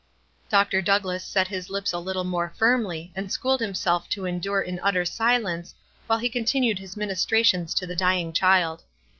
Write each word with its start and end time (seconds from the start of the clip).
Dr. 0.49 0.81
Douglass 0.81 1.23
set 1.23 1.47
his 1.49 1.69
lips 1.69 1.93
a 1.93 1.99
little 1.99 2.23
more 2.23 2.51
firmly 2.57 3.11
and 3.15 3.31
schooled 3.31 3.59
himself 3.59 4.09
to 4.09 4.25
endure 4.25 4.59
in 4.59 4.79
utter 4.81 5.05
silence, 5.05 5.75
while 6.07 6.17
he 6.17 6.27
continued 6.27 6.79
his 6.79 6.97
ministrations 6.97 7.75
to 7.75 7.85
the 7.85 7.95
dying 7.95 8.33
child. 8.33 8.83